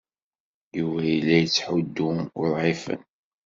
[0.77, 2.09] Yuba yella yettḥuddu
[2.41, 3.01] uḍɛifen.